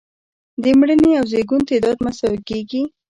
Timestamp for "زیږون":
1.31-1.61